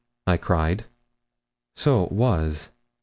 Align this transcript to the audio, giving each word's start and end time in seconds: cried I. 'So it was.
cried 0.39 0.81
I. 0.81 0.85
'So 1.75 2.05
it 2.05 2.11
was. 2.11 2.69